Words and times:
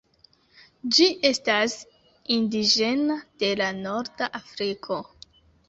Ĝi 0.95 1.05
estas 1.29 1.75
indiĝena 2.37 3.21
de 3.45 3.53
norda 3.85 4.33
Afriko. 4.43 5.03